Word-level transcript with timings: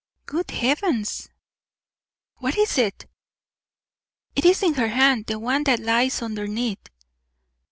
"Good 0.25 0.49
heavens!" 0.49 1.29
"What 2.37 2.57
is 2.57 2.79
it?" 2.79 3.05
"It 4.35 4.45
is 4.45 4.63
in 4.63 4.73
her 4.73 4.87
hand; 4.87 5.27
the 5.27 5.37
one 5.37 5.63
that 5.65 5.79
lies 5.79 6.23
underneath." 6.23 6.89